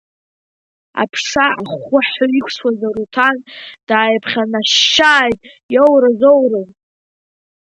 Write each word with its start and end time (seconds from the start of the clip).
Аԥша 1.01 1.47
ахәхәаҳәа 1.61 2.25
иқәсуаз 2.39 2.79
Аруҭан 2.87 3.37
дааиԥхьанашьшьааит 3.87 5.39
иоуразоуроу. 5.73 6.65